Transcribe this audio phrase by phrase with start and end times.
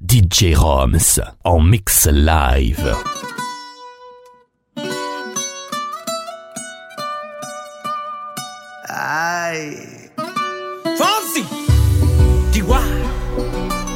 [0.00, 2.94] DJ Roms en mix live.
[10.96, 11.44] Fonsi.
[12.50, 12.82] Chihuahua.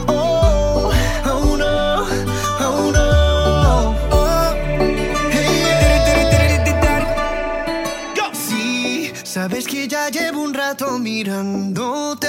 [0.08, 0.92] Oh,
[1.24, 2.06] oh no,
[2.60, 3.94] oh no.
[4.12, 4.54] Oh.
[5.30, 5.62] Hey,
[8.14, 8.32] yeah.
[8.32, 12.28] Sí, sabes que ya llevo un rato mirándote.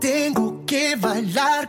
[0.00, 1.68] Tengo que bailar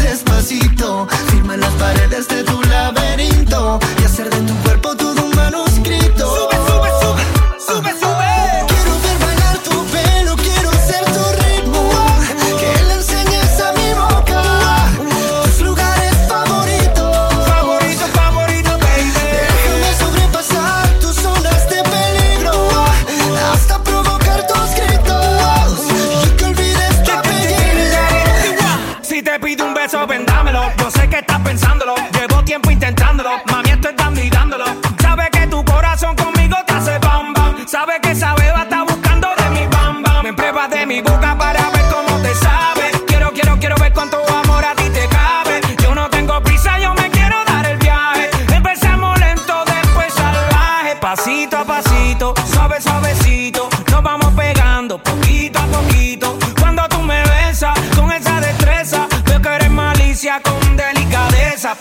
[0.43, 3.79] Firma las paredes de tu laberinto.
[4.01, 5.20] Y hacer de tu cuerpo todo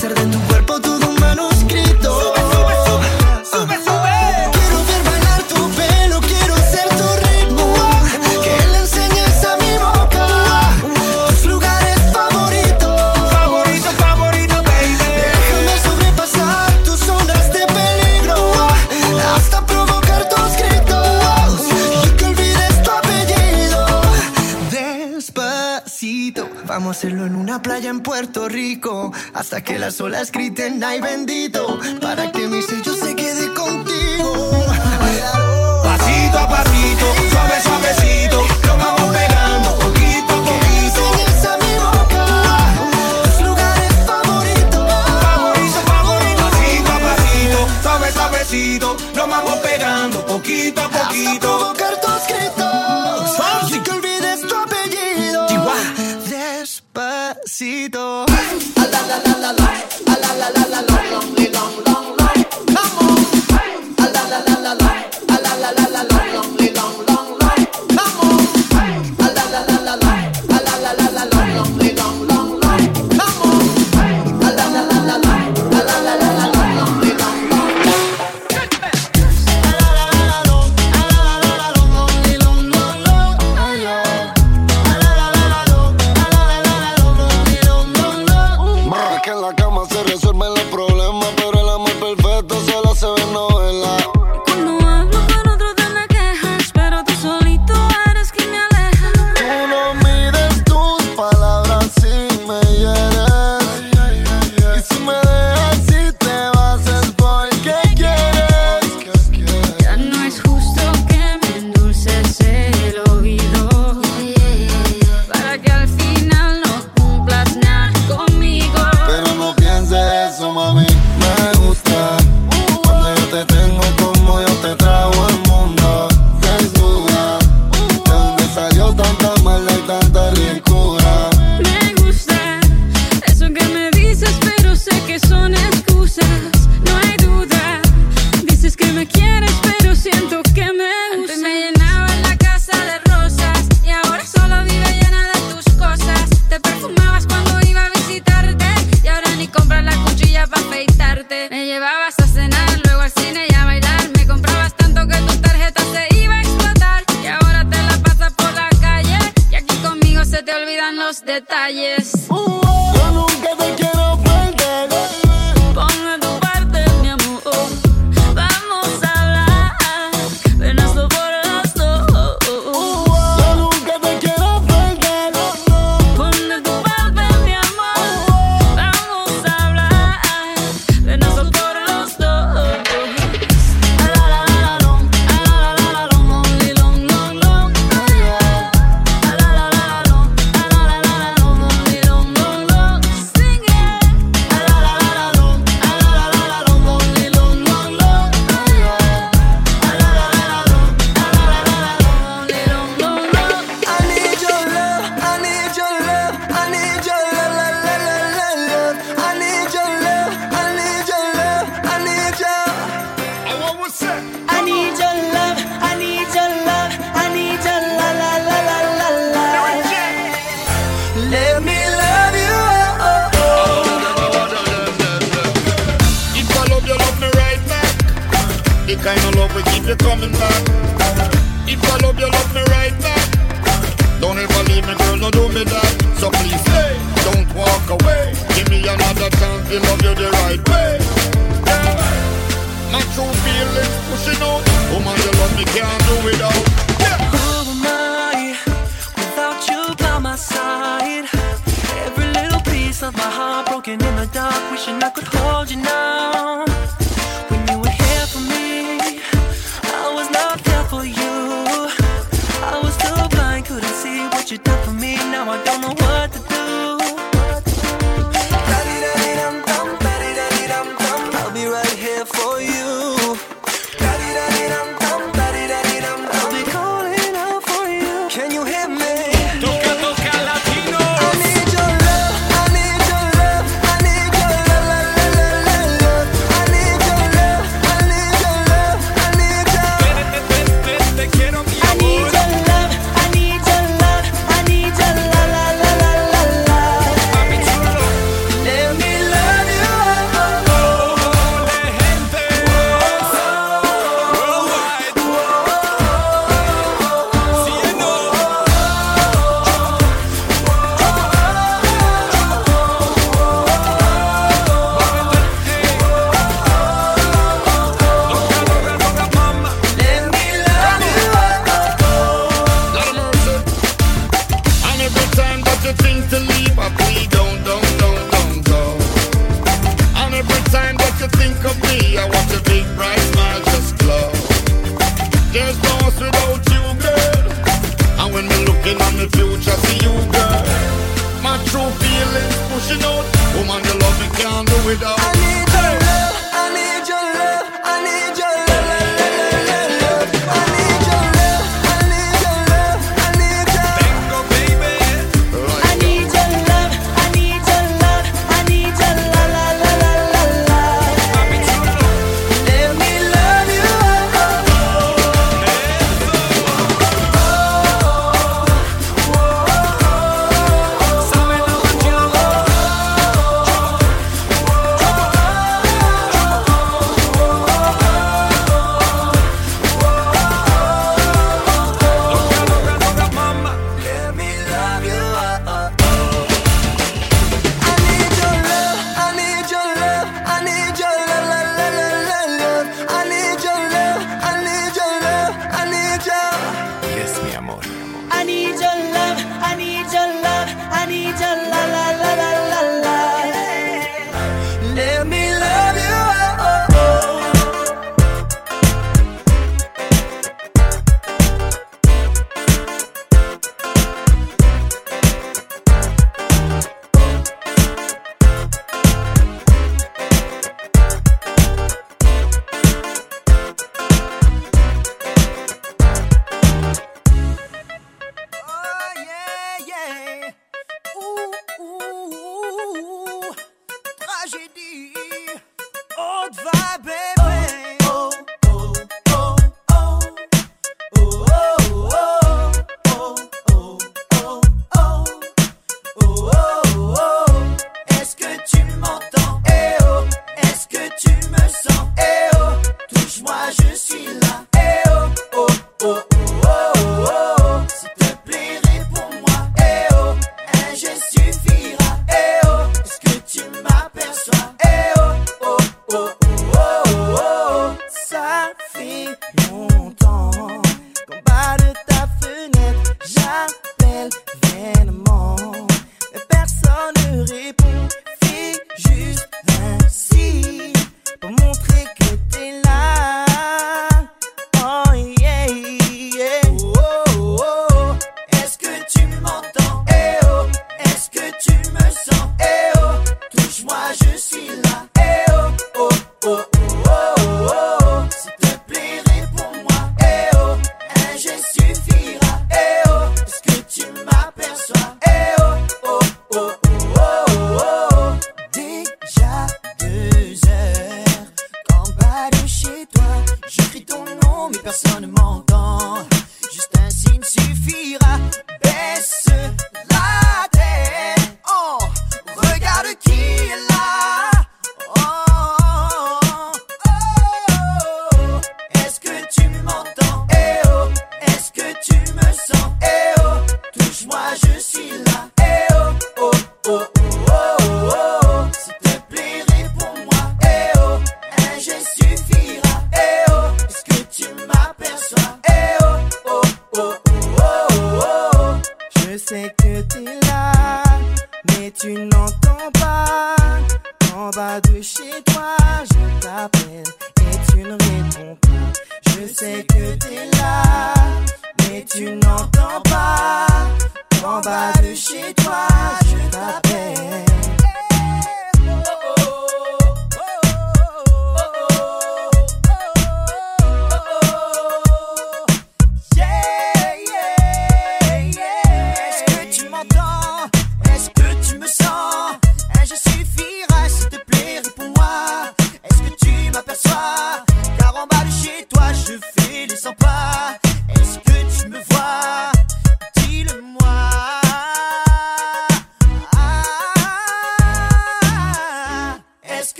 [0.00, 0.49] hacer de tu
[27.00, 32.30] hacerlo en una playa en Puerto Rico hasta que las olas griten ay bendito para
[32.30, 34.50] que mi sello se quede contigo.
[35.82, 38.42] Pasito a pasito, suave, suavecito.
[38.66, 41.00] Nos vamos pegando poquito a poquito.
[47.82, 48.96] suave, suavecito.
[49.14, 51.74] Nos vamos pegando poquito a poquito.
[59.24, 60.09] la la la.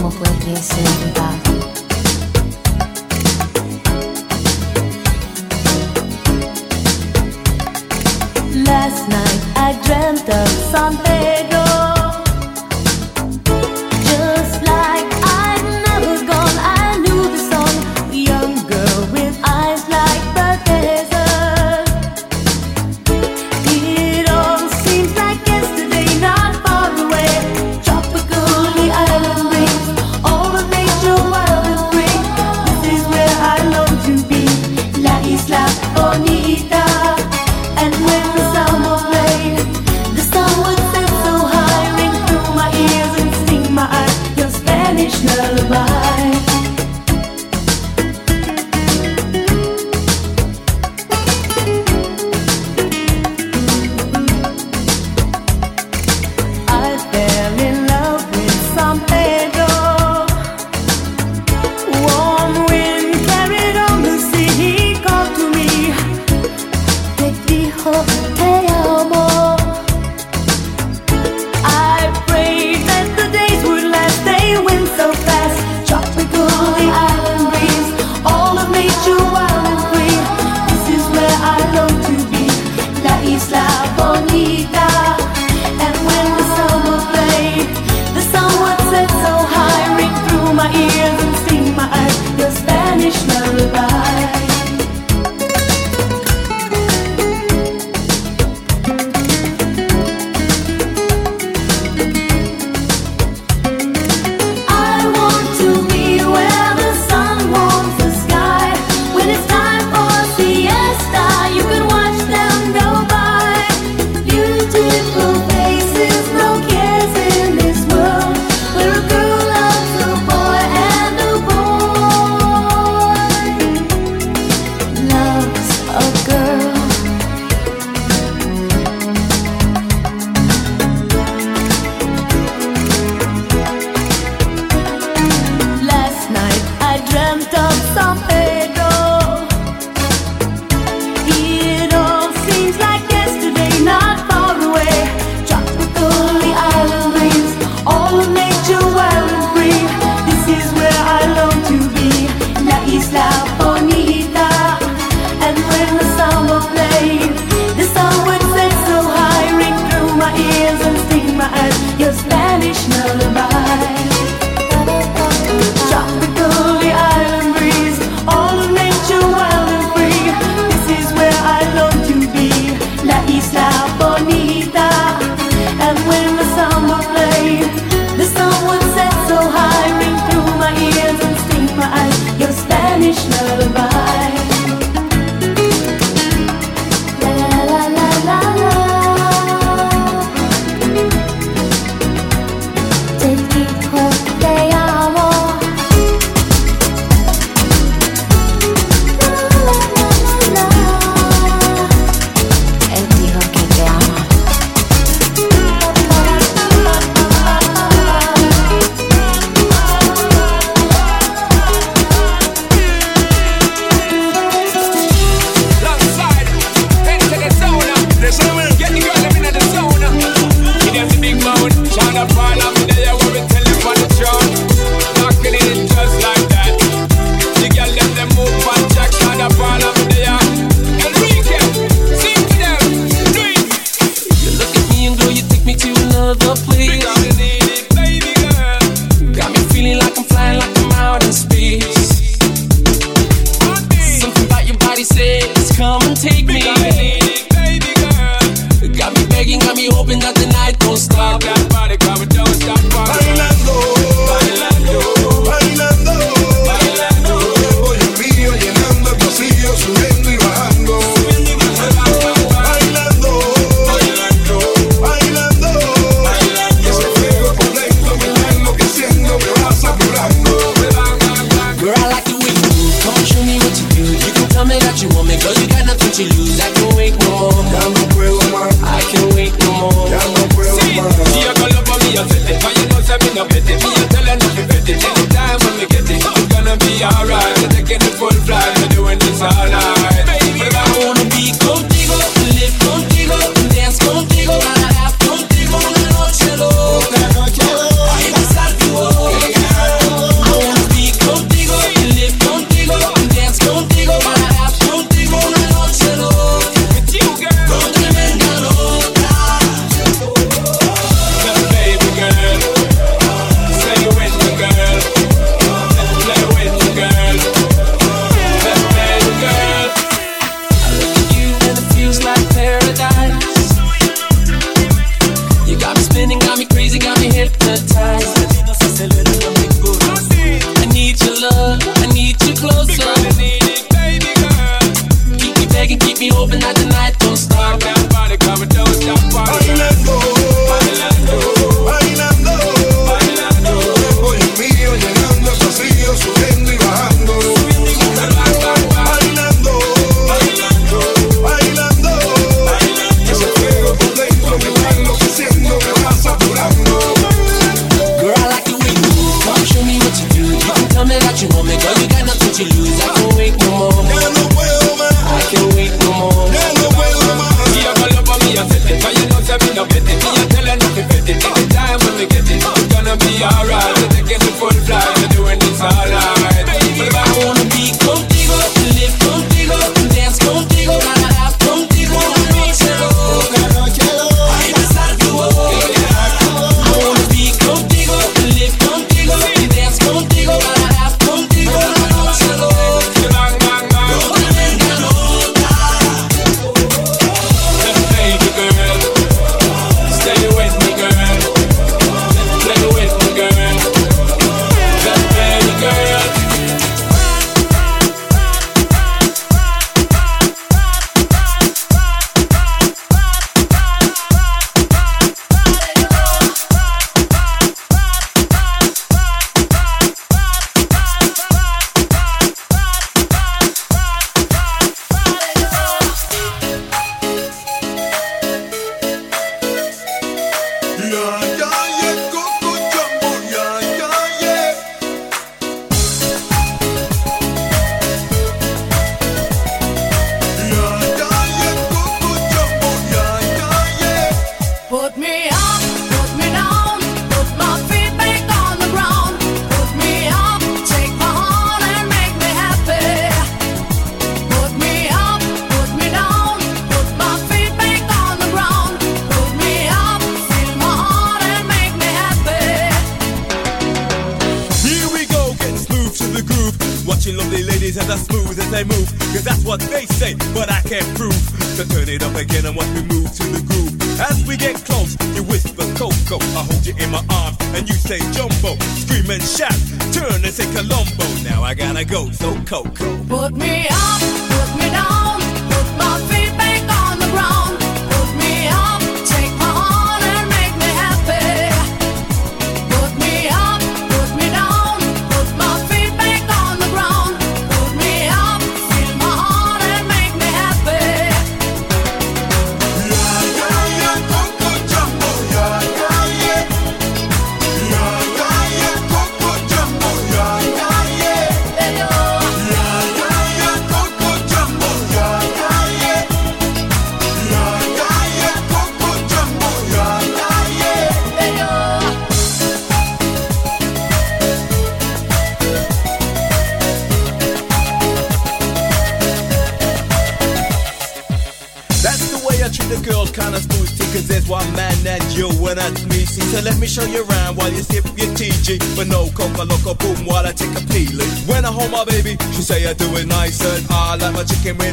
[0.00, 1.49] como foi crescer.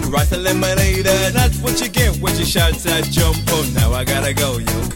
[0.08, 1.06] rice eliminated.
[1.06, 3.74] That's what you get when you shout that jump on.
[3.74, 4.87] Now I gotta go, yo.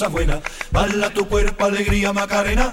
[0.00, 0.40] Cosas buenas.
[0.70, 2.69] Dale a tu cuerpo alegría, Macarena,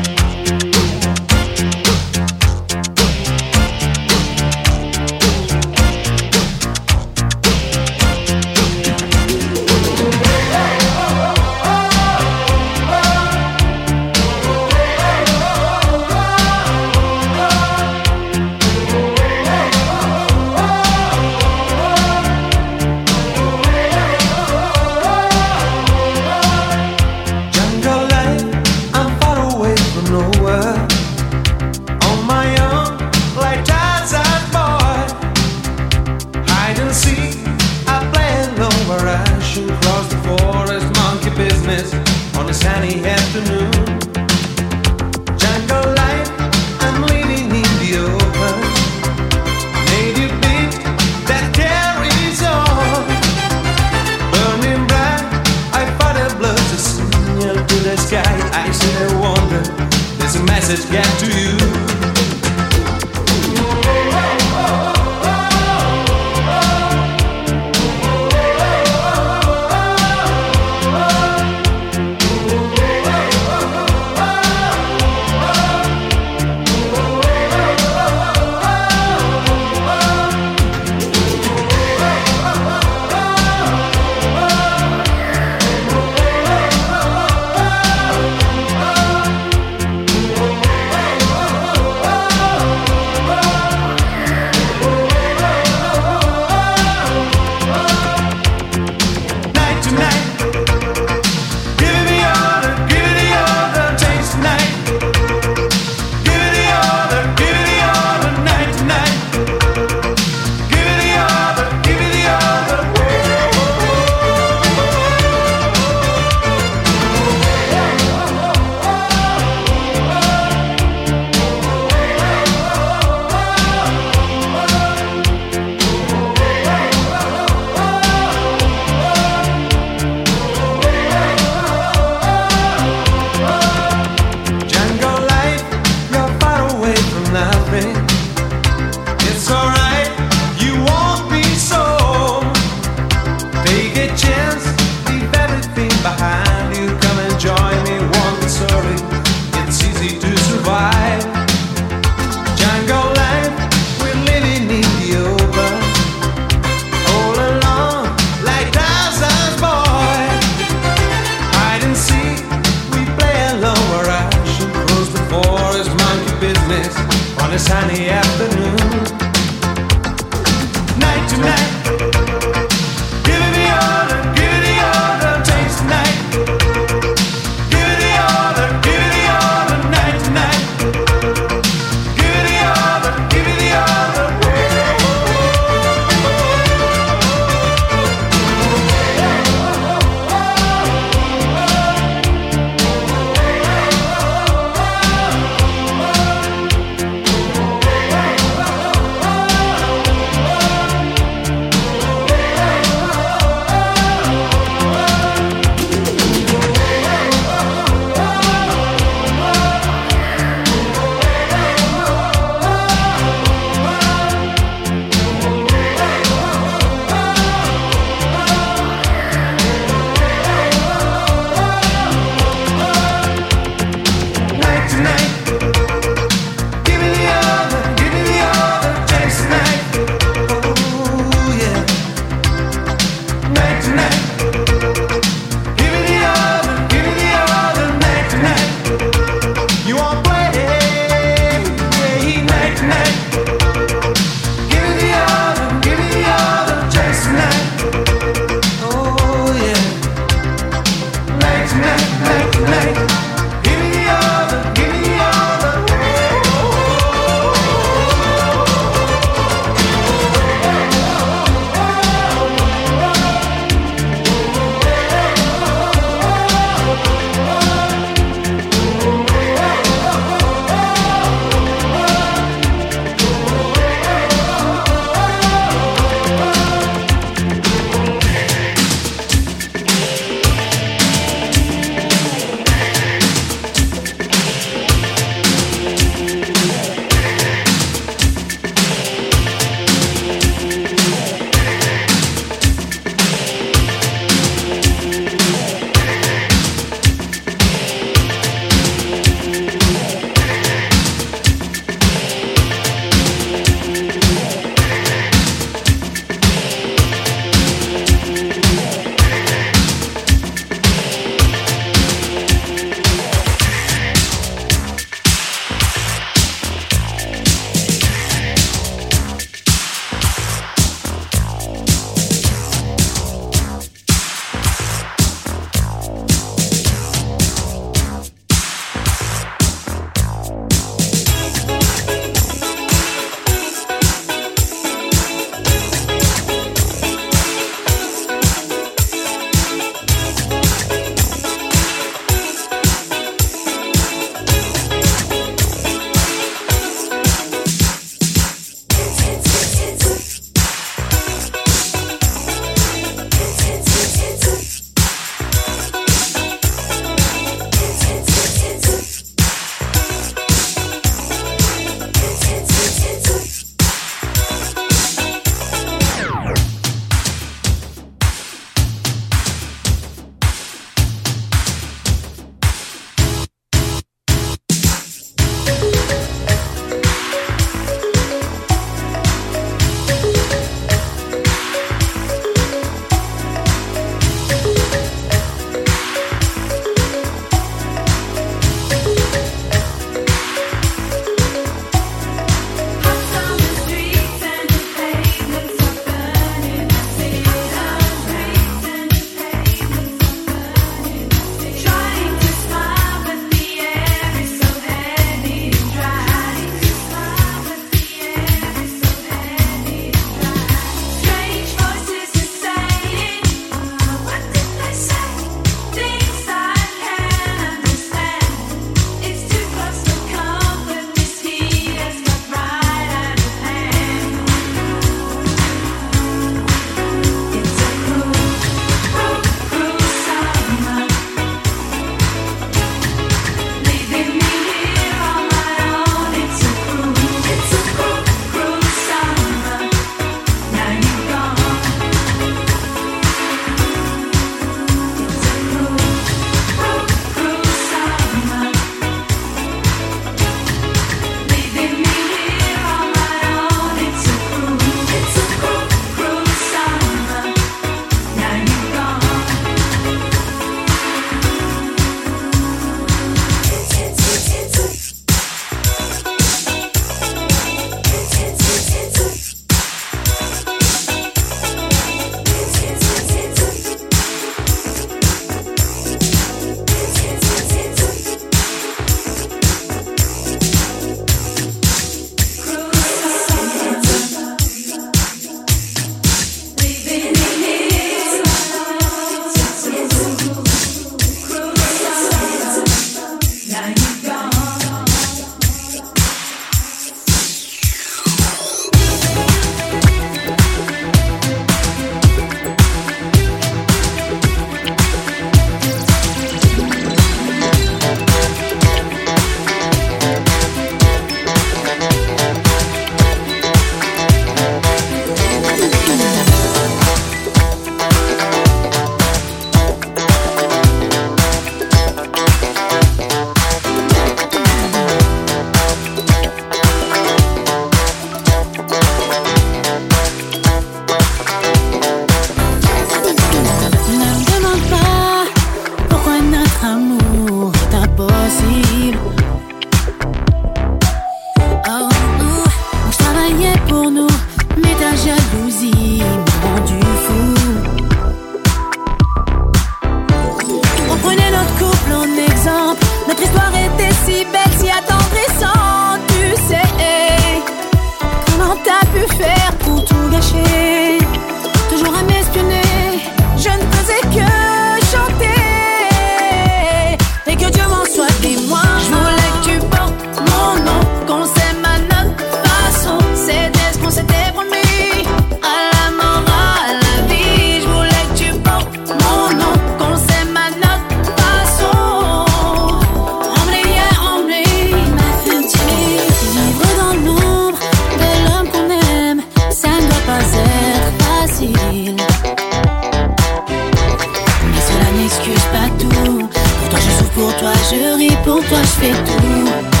[597.41, 600.00] pour toi, je ris pour toi, je fais tout.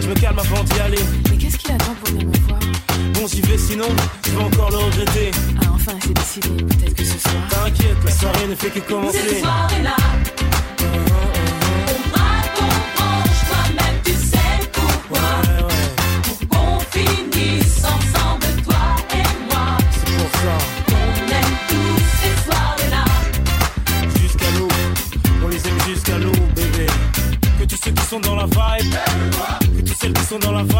[0.00, 0.98] Je me calme avant d'y aller.
[1.30, 2.60] Mais qu'est-ce qu'il attend pour venir me voir
[3.14, 3.86] Bon, j'y vais sinon,
[4.24, 5.30] je vais encore le regretter.
[5.60, 7.34] Ah, enfin, c'est décidé, peut-être que ce soir.
[7.50, 9.40] T'inquiète, la soirée ne fait que commencer.
[9.40, 9.96] Soirée-là.
[9.98, 10.04] Ah,
[10.80, 10.84] ah,
[11.34, 11.37] ah.
[30.28, 30.77] sont dans la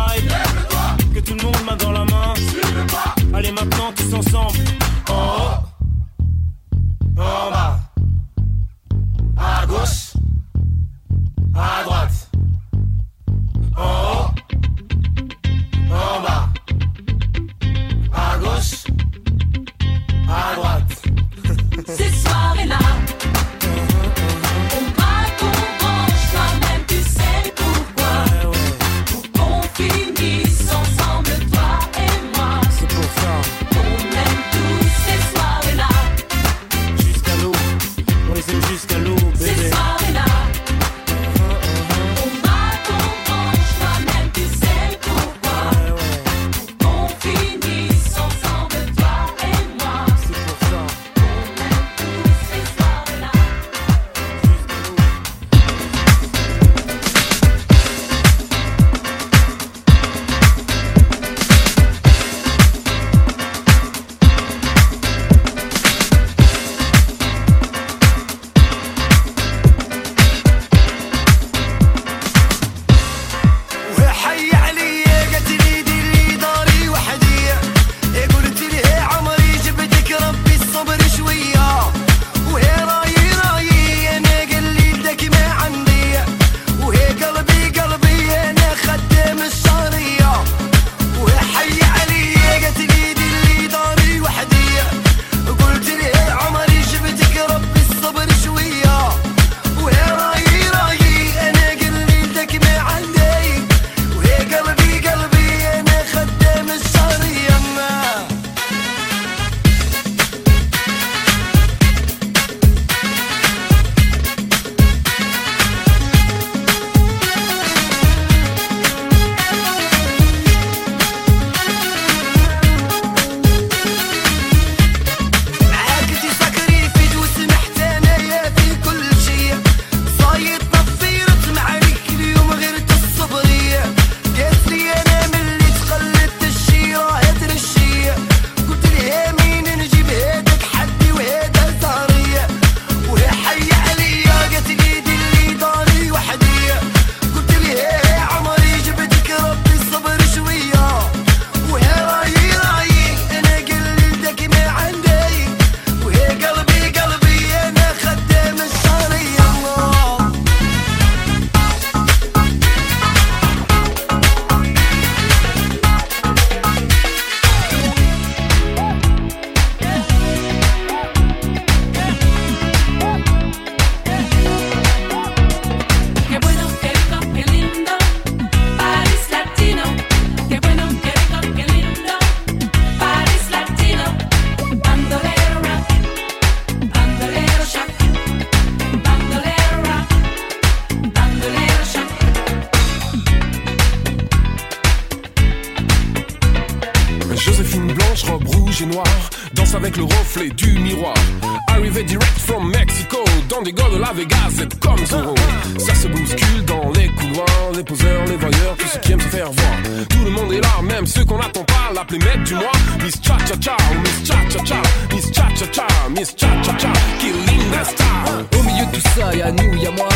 [219.49, 220.08] à nous, y'a moi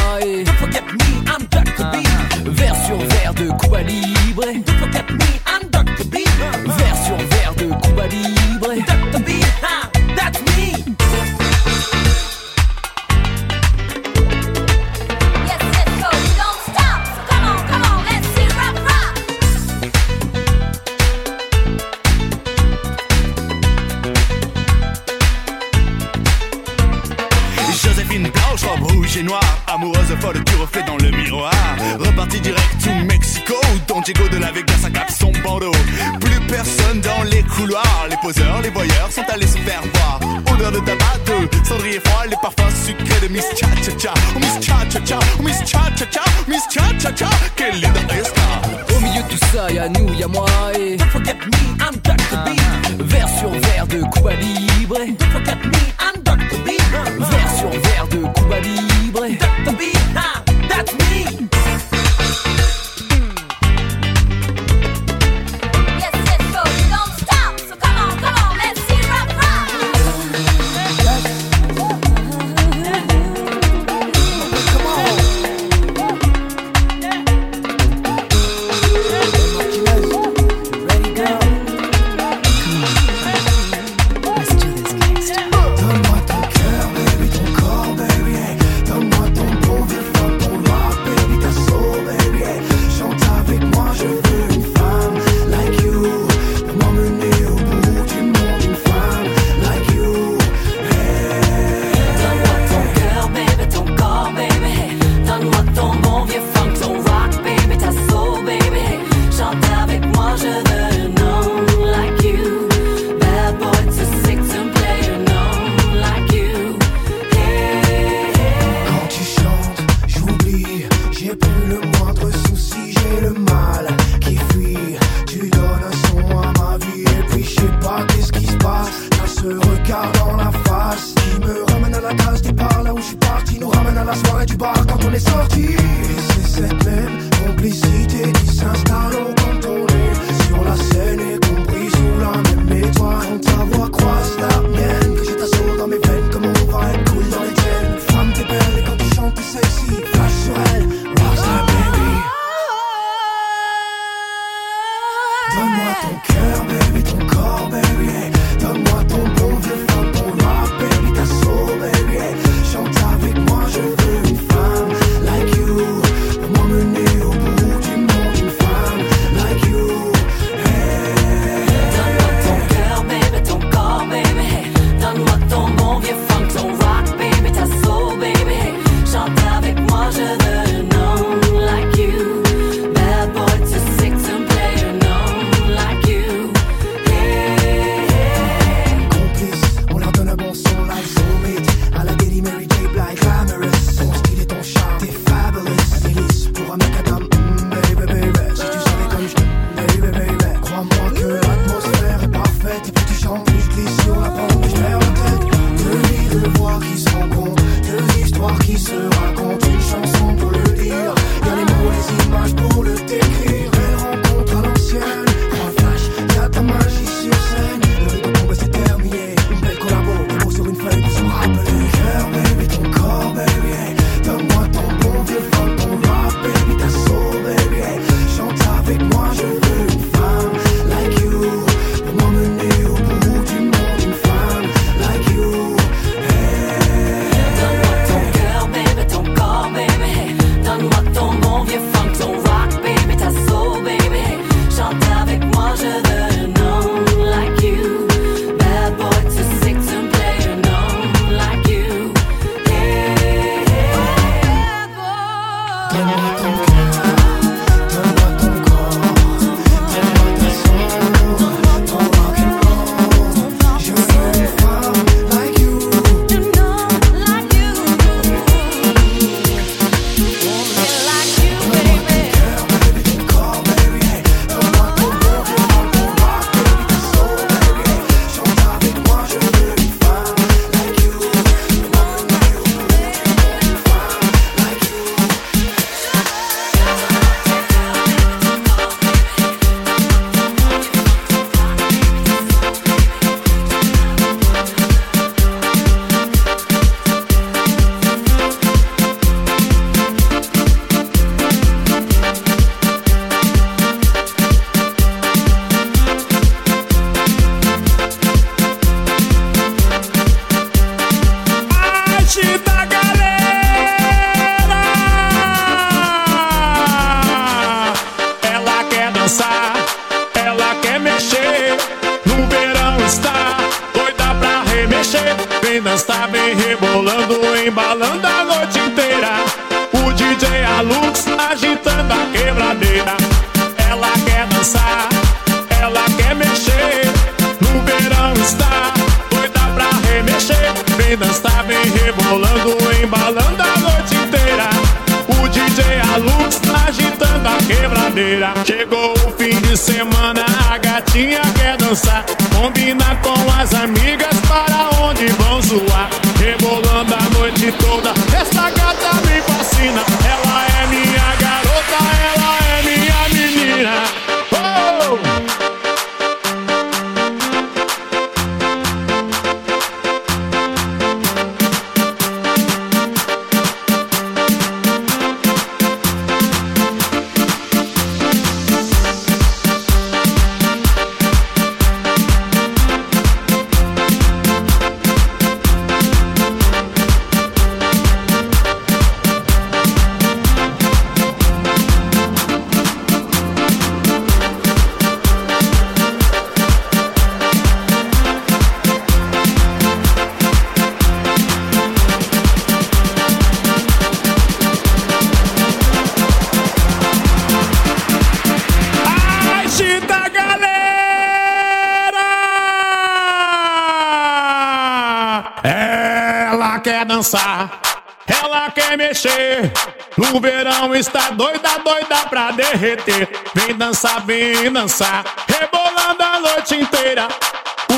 [423.54, 427.28] Vem dançar, vem dançar, rebolando a noite inteira.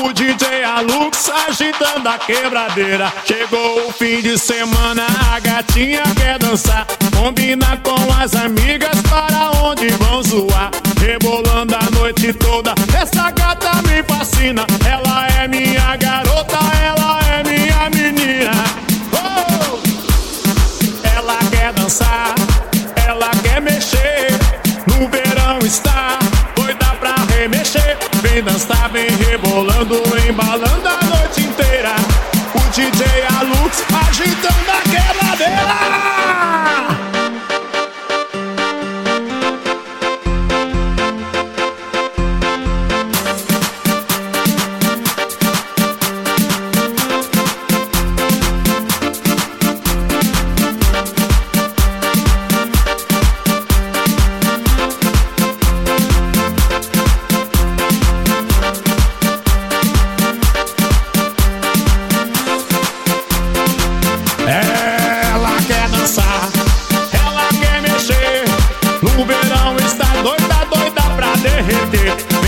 [0.03, 3.11] O DJ Alux agitando a quebradeira.
[3.25, 6.85] Chegou o fim de semana, a gatinha quer dançar.
[7.17, 10.71] Combina com as amigas para onde vão zoar.
[10.99, 13.04] Rebolando a noite toda, essa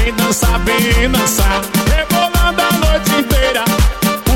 [0.08, 1.62] Vem dançar, vem dançar,
[1.94, 3.66] rebolando a noite inteira.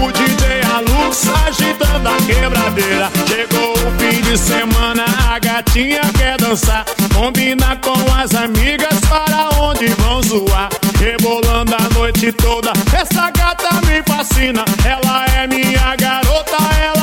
[0.03, 3.09] O DJ Alux agitando a quebradeira.
[3.25, 6.83] Chegou o fim de semana, a gatinha quer dançar.
[7.15, 10.67] Combina com as amigas para onde vão zoar.
[10.99, 14.65] Rebolando a noite toda, essa gata me fascina.
[14.83, 17.00] Ela é minha garota, ela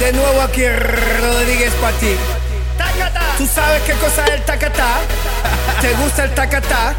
[0.00, 2.16] De nuevo aquí Rodríguez para ti.
[3.36, 4.96] ¿Tú sabes qué cosa es el tacatá?
[5.82, 6.94] ¿Te gusta el tacatá?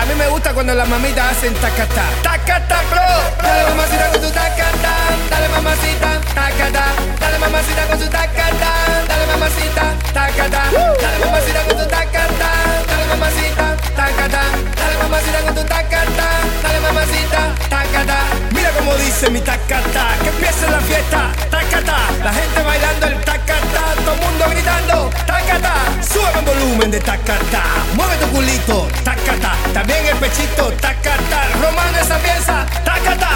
[0.00, 2.04] A mí me gusta cuando las mamitas hacen tacatá.
[2.22, 3.42] ¡Tacatá, bro!
[3.42, 4.96] Dale mamacita con tu tacatá.
[5.30, 6.20] Dale mamacita.
[6.34, 8.70] Tacatá tacata, dale mamacita con su tacata,
[9.08, 9.82] dale mamacita,
[10.12, 10.62] tacata,
[11.00, 12.50] dale mamacita con tu tacata,
[12.86, 14.42] dale mamacita, tacata,
[14.76, 16.28] dale mamacita con tu tacata,
[16.62, 18.18] dale mamacita, tacata.
[18.52, 23.82] Mira cómo dice mi tacata, que empieza la fiesta, tacata, la gente bailando el tacata,
[24.04, 27.62] todo el mundo gritando, tacata, sube el volumen de tacata,
[27.94, 33.30] mueve tu culito, tacata, también el pechito, tacata, romando esa pieza, tacata.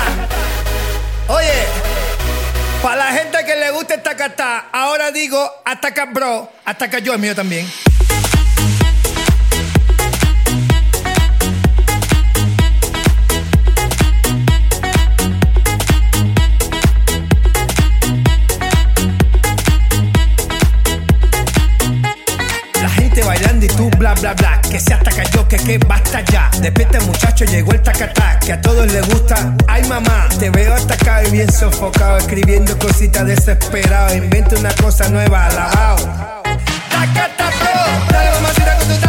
[1.28, 2.05] Oye.
[2.82, 7.18] Para la gente que le gusta esta cata, ahora digo ataca bro, ataca yo el
[7.18, 7.66] mío también.
[23.66, 24.60] actitud, bla bla bla.
[24.60, 26.50] Que se ataca yo, que que basta ya.
[26.60, 29.54] Despierta muchacho, llegó el tacatá, que a todos les gusta.
[29.68, 34.14] Ay mamá, te veo atacado y bien sofocado, escribiendo cositas desesperado.
[34.14, 35.96] Inventa una cosa nueva, alabao.
[36.90, 39.05] Tacatá, bro, dale mamacita con tu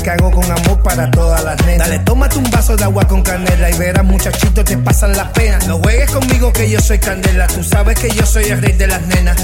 [0.00, 1.88] que hago con amor para todas las nenas.
[1.88, 5.66] Dale, tómate un vaso de agua con canela y verás muchachitos te pasan las penas.
[5.66, 8.86] No juegues conmigo que yo soy candela, tú sabes que yo soy el rey de
[8.86, 9.36] las nenas.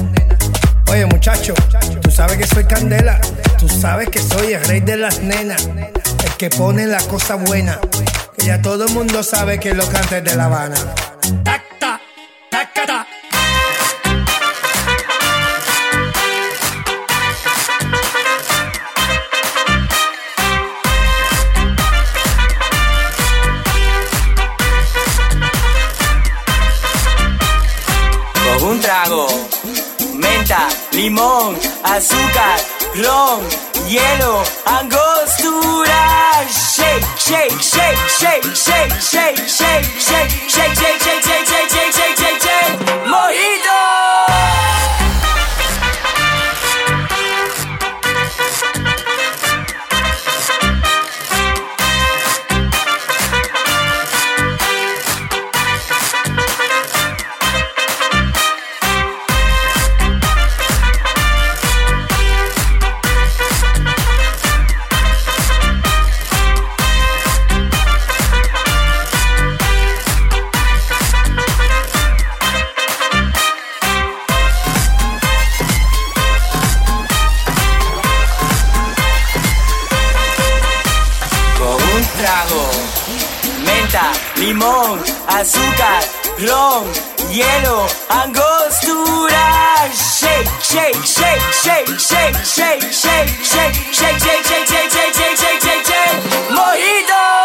[0.90, 1.54] Oye muchacho,
[2.00, 3.20] tú sabes que soy candela,
[3.58, 7.78] tú sabes que soy el rey de las nenas, el que pone la cosa buena,
[8.38, 10.76] que ya todo el mundo sabe que lo cantes de La Habana.
[30.98, 32.58] Limón, azúcar,
[32.96, 33.40] ron,
[33.86, 36.02] hielo, angostura.
[36.74, 42.16] Shake, shake, shake, shake, shake, shake, shake, shake, shake, shake, shake, shake, shake, shake, shake,
[42.18, 43.06] shake, shake.
[43.06, 43.97] Mojito.
[84.38, 86.02] Limón, azúcar,
[86.38, 86.84] ron,
[87.30, 89.44] hielo, angostura.
[89.92, 95.60] Shake, shake, shake, shake, shake, shake, shake, shake, shake, shake, shake, shake, shake, shake, shake,
[95.62, 96.50] shake, shake.
[96.50, 97.37] Mojito.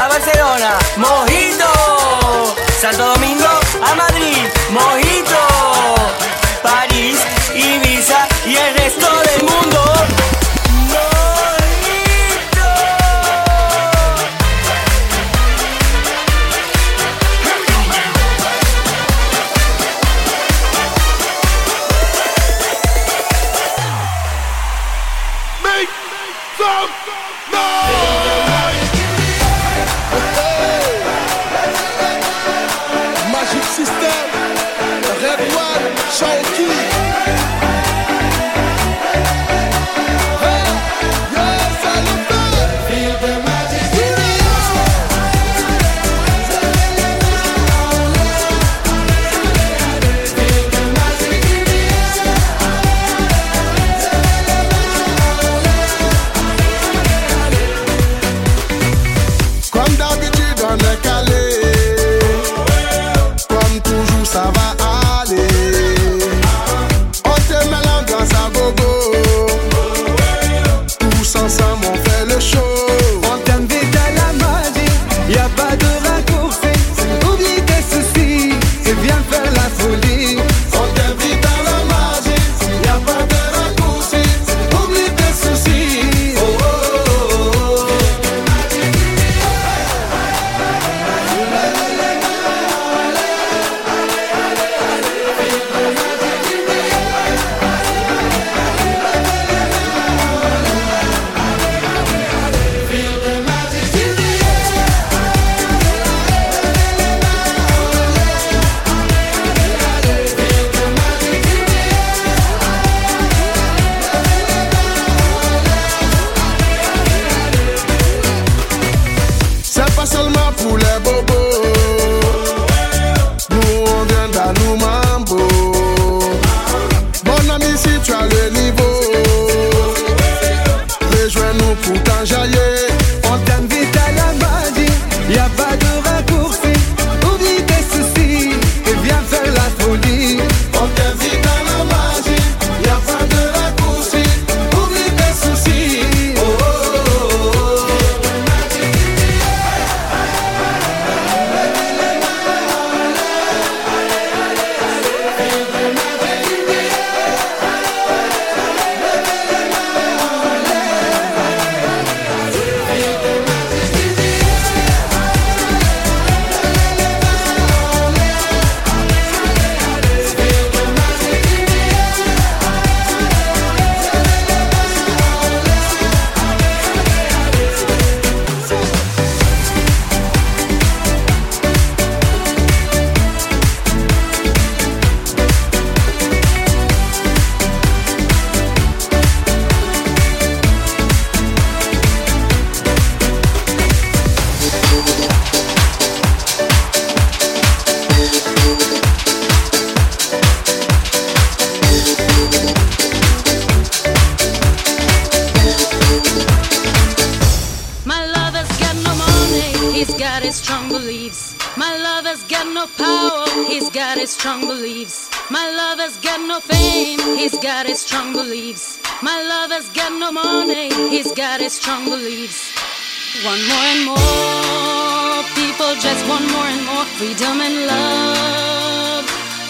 [0.00, 1.39] A Barcelona, mojito.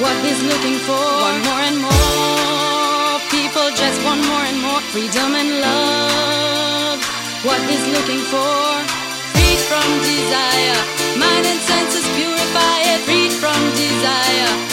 [0.01, 1.05] what he's looking for.
[1.29, 6.99] One more and more people just want more and more freedom and love.
[7.45, 8.61] What he's looking for,
[9.33, 10.81] freed from desire,
[11.17, 14.70] mind and senses purify it, freed from desire.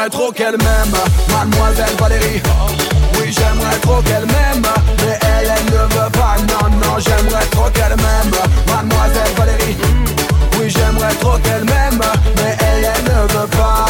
[0.00, 0.96] j'aimerais trop qu'elle m'aime,
[1.30, 2.42] mademoiselle Valérie.
[3.18, 4.62] Oui, j'aimerais trop qu'elle m'aime,
[4.98, 6.36] mais elle, elle ne veut pas.
[6.48, 8.32] Non, non, j'aimerais trop qu'elle m'aime,
[8.66, 9.76] mademoiselle Valérie.
[10.58, 12.00] Oui, j'aimerais trop qu'elle m'aime,
[12.36, 13.86] mais elle, elle ne veut pas.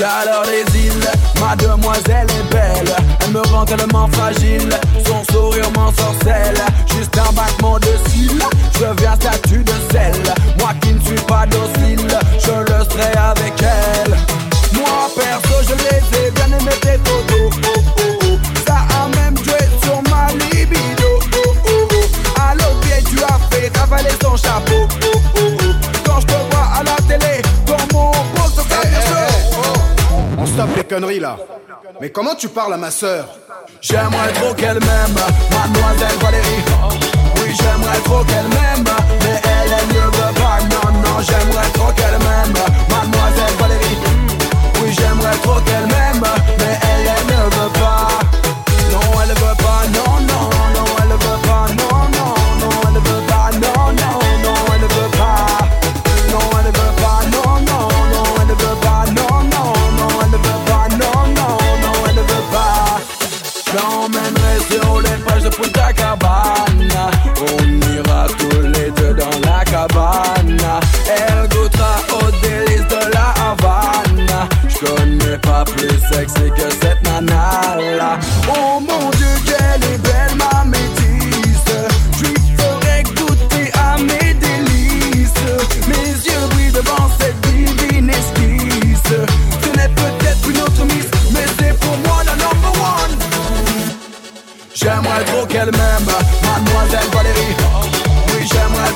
[0.00, 2.96] Chaleur des îles, mademoiselle est belle.
[3.20, 4.70] Elle me rend tellement fragile,
[5.06, 6.60] son sourire m'ensorcelle.
[6.86, 8.42] Juste un battement de cils,
[8.74, 10.14] je viens statue de sel.
[10.58, 13.69] Moi qui ne suis pas docile, je le serai avec elle.
[30.90, 31.36] conneries là.
[32.00, 33.28] Mais comment tu parles à ma sœur
[33.80, 35.18] J'aimerais trop qu'elle m'aime,
[35.54, 36.62] mademoiselle Valérie.
[37.36, 38.84] Oui, j'aimerais trop qu'elle m'aime,
[39.22, 40.58] mais elle, elle ne veut pas.
[40.72, 42.54] Non, non, j'aimerais trop qu'elle m'aime,
[42.90, 43.98] mademoiselle Valérie.
[44.82, 46.22] Oui, j'aimerais trop qu'elle m'aime,
[46.58, 48.19] mais elle, elle ne veut pas.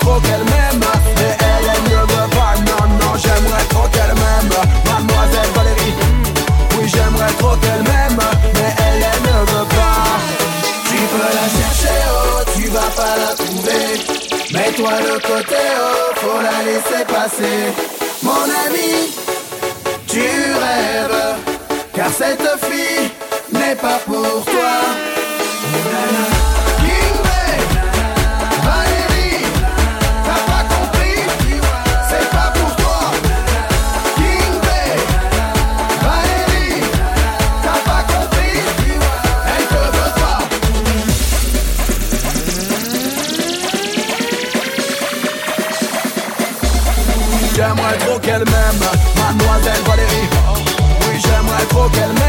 [0.05, 0.85] trop qu'elle m'aime.
[1.25, 2.03] Et elle, elle ne
[2.37, 4.53] pas, non, non, j'aimerais trop qu'elle m'aime.
[4.89, 5.95] Mademoiselle Valérie,
[6.77, 8.21] oui j'aimerais trop qu'elle m'aime.
[8.57, 10.05] Mais elle, elle ne veut pas.
[10.89, 13.87] Tu peux la chercher, oh, tu vas pas la trouver.
[14.55, 17.59] Mets-toi de côté, oh, faut la laisser passer.
[18.23, 18.93] Mon ami,
[20.07, 20.27] tu
[20.65, 21.23] rêves.
[21.95, 23.11] Car cette fille
[23.53, 25.14] n'est pas pour toi.
[51.91, 52.24] que el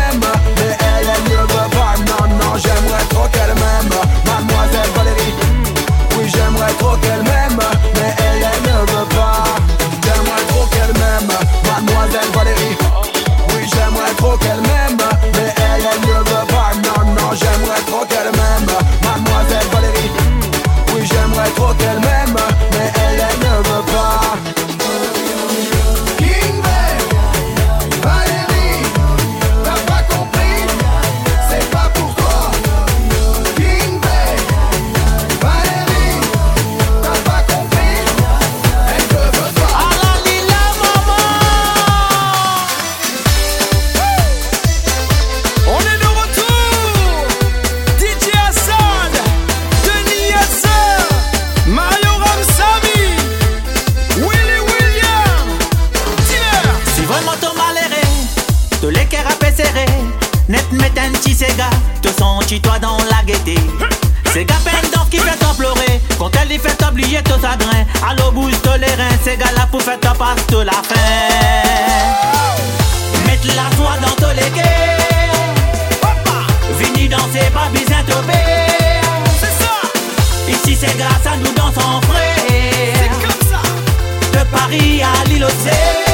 [69.36, 70.96] ces gars-là pour faire ta passe de la fin.
[73.26, 74.62] Mettre la soie dans ton légué.
[76.80, 78.14] Vini danser, pas besoin de
[79.40, 80.52] C'est.
[80.52, 83.10] Ici, c'est grâce à nous dansons frais.
[83.22, 84.40] Comme ça.
[84.40, 86.05] De Paris à l'île aux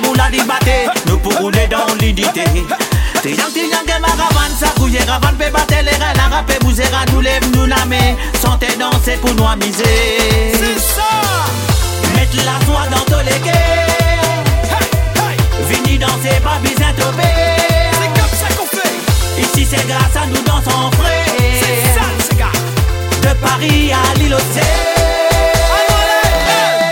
[0.00, 0.30] la
[1.06, 2.44] nous pourrons les dans l'idité.
[3.22, 6.58] T'es gentil, y'a que ma ravane, ça couille, ravane, peut battre les reins, la rapée,
[6.62, 10.52] vous ira, nous lève, nous la met, santé danser pour nous amuser.
[10.54, 11.02] C'est ça!
[12.16, 13.86] Mettre la joie dans tous les gays,
[15.68, 17.22] vini danser, pas besoin tomber.
[17.92, 19.40] C'est comme ça qu'on fait!
[19.40, 21.24] Ici, c'est grâce à nous dansons frais.
[21.60, 22.56] C'est ça, c'est gars!
[23.22, 24.40] De Paris à l'île aux un,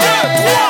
[0.00, 0.69] deux, trois!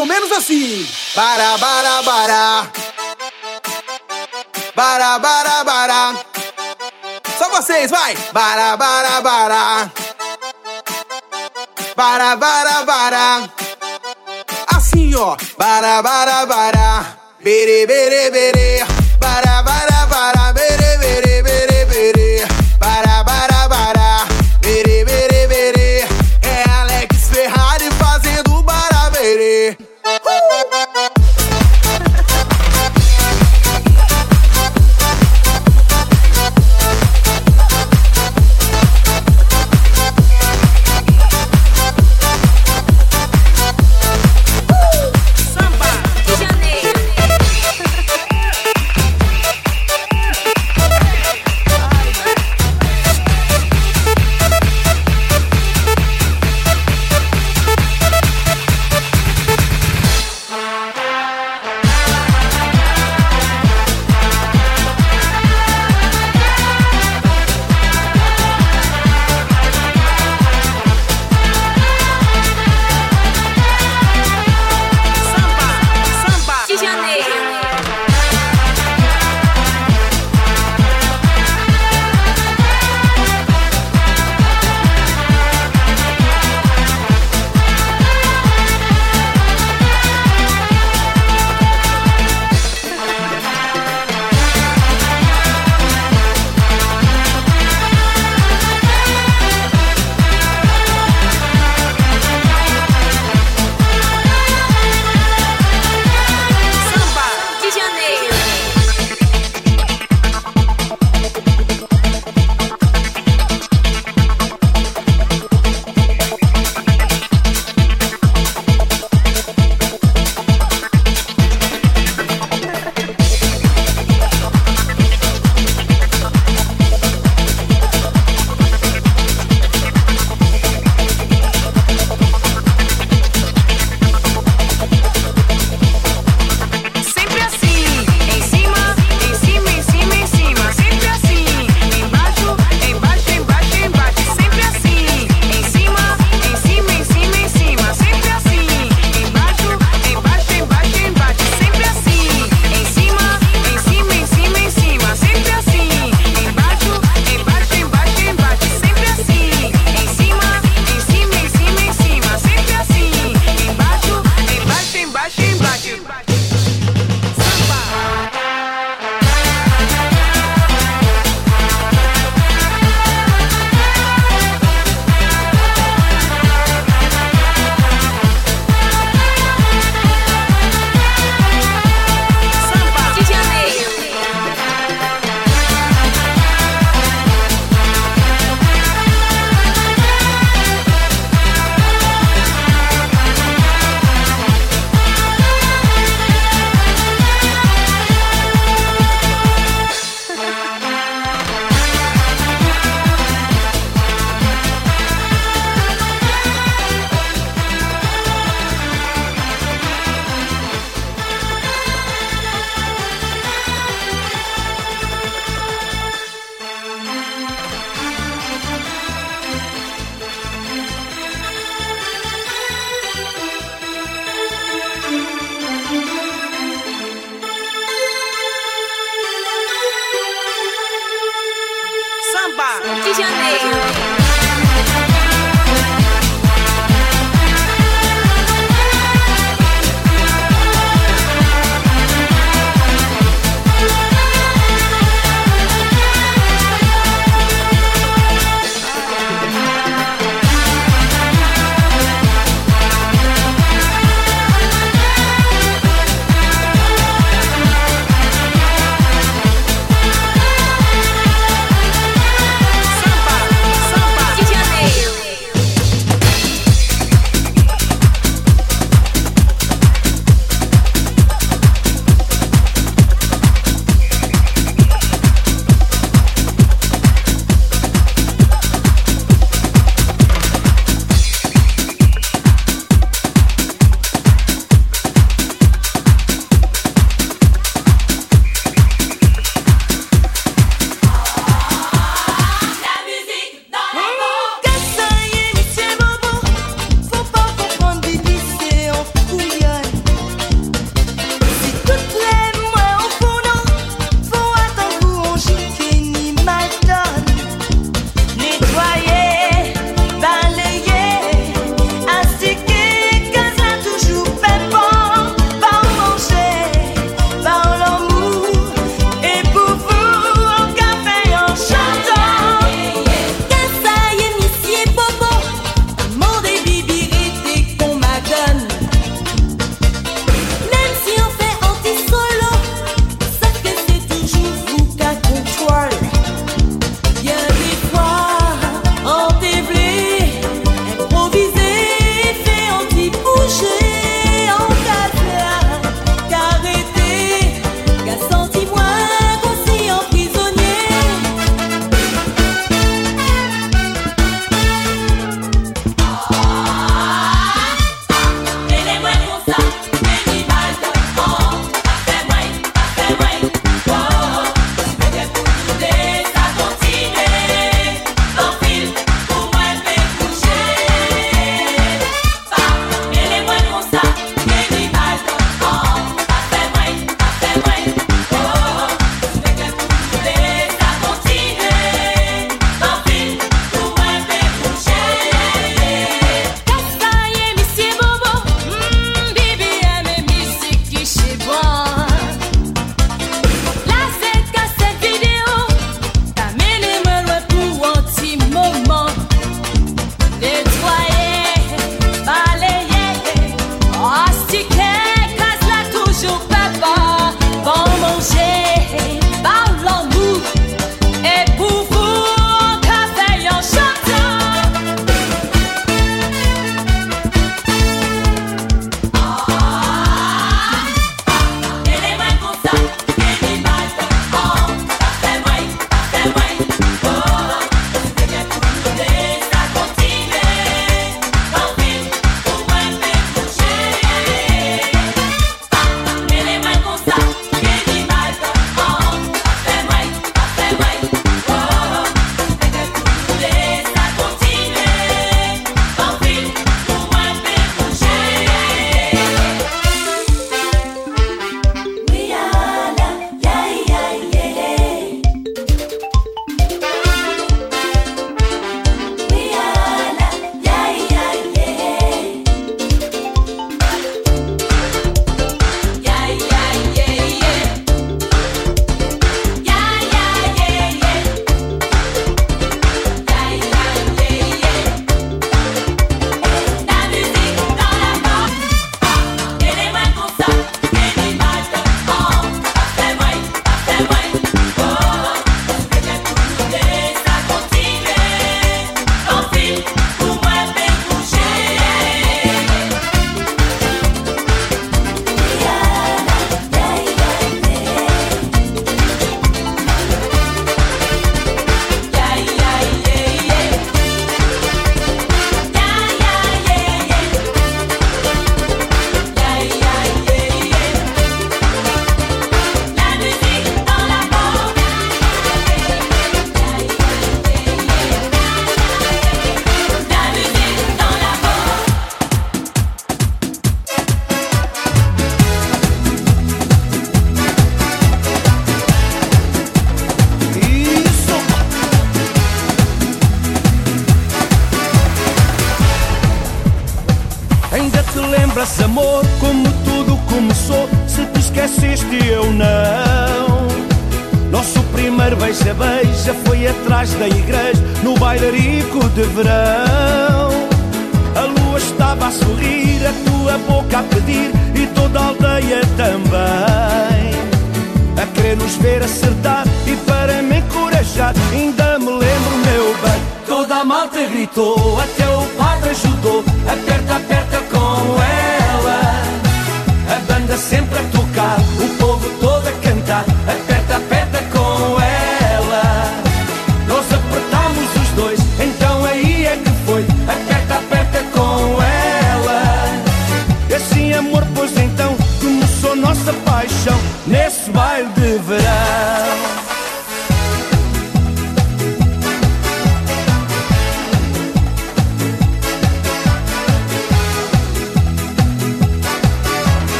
[0.00, 0.86] ou menos assim.
[1.14, 2.66] bara bara bara,
[4.74, 6.14] bara bara bara,
[7.38, 8.16] Só vocês, vai!
[8.32, 9.90] bara bara bara,
[11.94, 13.50] bara bara bara,
[14.74, 15.36] Assim, ó.
[15.58, 18.89] bara bara bara, bere bere bere